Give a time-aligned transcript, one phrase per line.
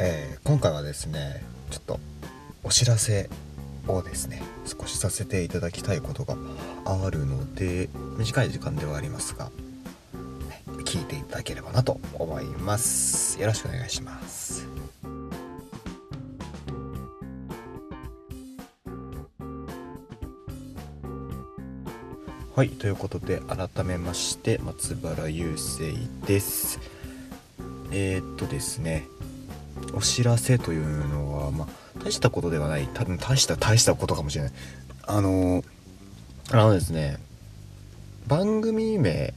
[0.00, 1.98] えー、今回はですねちょっと
[2.62, 3.28] お知らせ
[3.88, 6.36] をですね少しさせていただきたいことが
[6.84, 9.50] あるので短い時間ではありますが
[10.84, 13.40] 聞いていただければなと思います。
[13.40, 14.66] よろしくお願いします。
[22.54, 25.92] はいということで改めまして松原雄生
[26.26, 26.78] です。
[27.90, 29.06] えー、っとですね
[29.94, 31.68] お知らせというのはまあ
[32.04, 32.88] 大したことではない。
[32.94, 34.52] 多分大した大したことかもしれない。
[35.06, 35.64] あの
[36.50, 37.18] あのですね
[38.26, 39.34] 番組名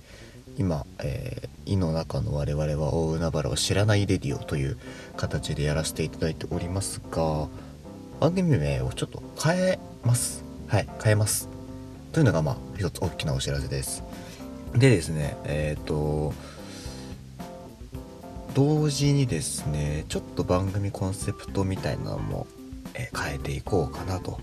[0.57, 4.77] 今、えー、井の中の我々は大海原を知らないレディオという
[5.17, 7.47] 形でやらせていただいておりますが
[8.19, 10.43] 番組名をちょっと変えます。
[10.67, 11.49] はい変えます。
[12.11, 14.03] というのがまあ一つ大きなお知らせです。
[14.73, 16.33] でですねえっ、ー、と
[18.53, 22.47] 同時にですねちょっと番組コンセプトみたいなのも、
[22.93, 24.39] え、変えていこうかなと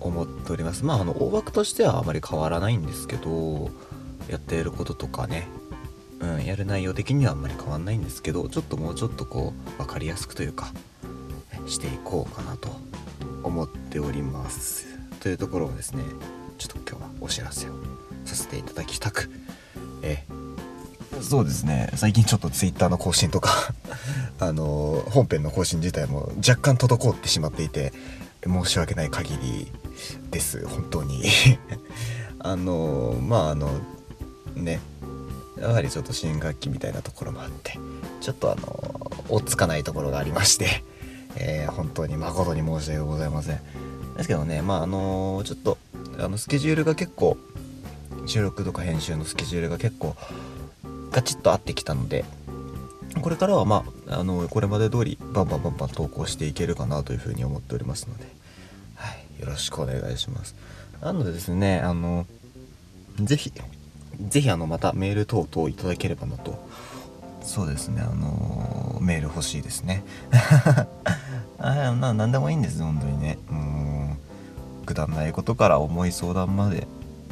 [0.00, 0.84] 思っております。
[0.84, 3.70] まああの大枠としてはあまり変わらないんですけど
[4.28, 5.48] やっていることとかね
[6.20, 10.72] うんやる内容的にはあんまり変わんないんですけどちょっともうちょっとこう分かりやすくというか
[11.66, 12.68] していこうかなと
[13.42, 14.86] 思っております。
[15.20, 16.02] というところをですね
[16.58, 17.72] ちょっと今日はお知らせを
[18.24, 19.30] させていただきたく
[20.02, 20.24] え
[21.22, 21.90] そうですね。
[21.94, 23.74] 最近ちょっと Twitter の更新とか
[24.38, 27.92] あの本編の更新自体も若干滞ってしまっていて
[28.44, 29.72] 申し訳ない限り
[30.30, 30.66] です。
[30.66, 31.24] 本当に。
[32.38, 33.70] あのまああの
[34.54, 34.80] ね。
[35.60, 37.78] やはりちょっと新学期みたいなところもあって
[38.20, 40.82] ちょっとあの追っつかないところがありまして、
[41.36, 43.60] えー、本当に誠に申し訳ございません。
[44.16, 45.78] ですけどねまああのちょっと
[46.18, 47.36] あのスケジュールが結構
[48.26, 50.16] 収録とか編集のスケジュールが結構
[51.12, 52.24] ガチッと合ってきたので
[53.20, 58.24] これからはまああのこれまで通りバンバンバンバン投稿していけるかなというふうに思っておりますので、
[58.96, 60.56] はい、よろしくお願いします。
[61.00, 62.26] なのでですねあの
[63.20, 63.52] ぜひ
[64.28, 66.58] ぜひあのまたメール等々いただければなと。
[67.42, 70.04] そうですねあのメール欲しいですね。
[71.58, 73.38] あな何でもいいんです本当にね。
[73.48, 74.16] も
[74.82, 76.86] うくだらないことから重い相談まで、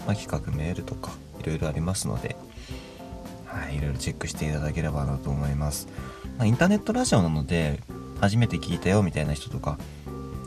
[0.06, 2.36] まあ、企画メールとかいろいろありますので
[3.52, 5.88] はいいろいろチェックしていただければなと思います、
[6.38, 7.80] まあ、インターネットラジオなので
[8.20, 9.78] 初めて聞いたよみたいな人とか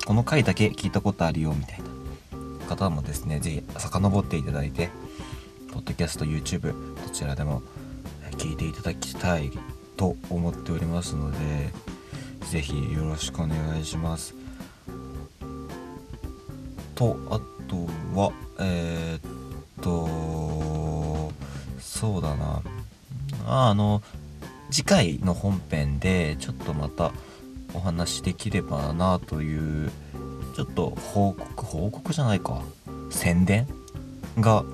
[0.05, 4.89] この回だけ聞いたことあるよみたいな方もですね是非遡っていただいて
[5.71, 7.61] ポッドキャスト YouTube どちらでも
[8.37, 9.51] 聞いていただきたい
[9.97, 11.37] と思っておりますので
[12.49, 14.35] 是非よろしくお願いします。
[16.95, 19.02] とあとはえー、
[23.53, 24.01] まああの
[24.71, 27.11] 次回の本編でちょっとまた
[27.75, 29.91] お話できればなという
[30.55, 32.63] ちょっと報告報告じゃないか。
[33.11, 33.67] 宣伝
[34.39, 34.65] が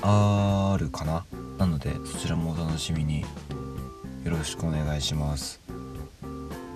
[0.00, 1.26] あるかな。
[1.58, 3.20] なのでそちらもお楽しみに。
[3.20, 3.26] よ
[4.30, 5.60] ろしくお願いします。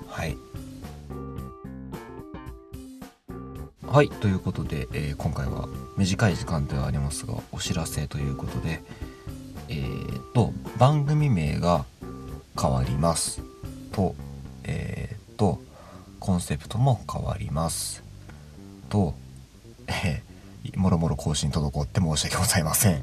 [0.09, 0.37] はい。
[3.89, 8.83] はいということで、えー、今回は短い時間ではありますがお知らせということで
[9.71, 11.85] えー、と番組名が
[12.61, 13.41] 変わります。
[13.93, 14.15] と
[14.65, 15.61] えー、と
[16.19, 18.03] コンセプトも変わります。
[18.89, 19.15] と
[19.87, 23.03] えー、もろもろ更新滞って申し訳ございません。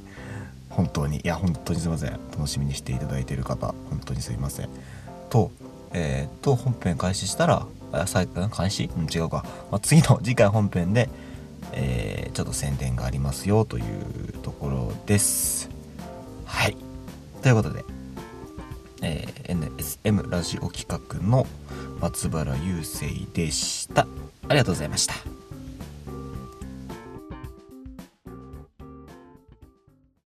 [0.70, 1.22] 本当に。
[1.22, 2.12] いや本当にすいません。
[2.32, 4.70] 楽しみにしていただいている方本当にすいません。
[5.30, 5.52] と
[5.94, 7.66] えー、と本編開始したら
[8.06, 11.10] 最後開始、うん、違うか、まあ、次の次回本編で、
[11.72, 15.57] えー、ちょっと宣伝がありますよというところです。
[17.48, 17.86] ということで、
[19.02, 21.48] えー、NSM ラジオ企画の
[22.02, 24.02] 松原雄生でした。
[24.02, 24.08] あ
[24.50, 25.37] りがとうございました。